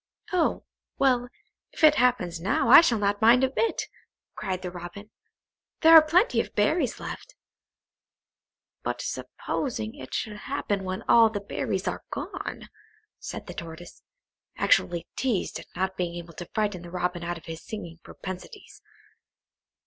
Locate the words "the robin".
4.63-5.11, 16.81-17.23